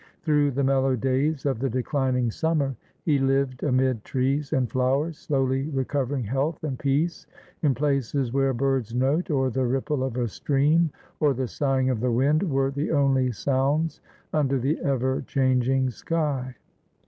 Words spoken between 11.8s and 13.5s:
of the wind, were the only